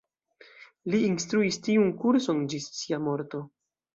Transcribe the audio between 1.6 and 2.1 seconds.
tiun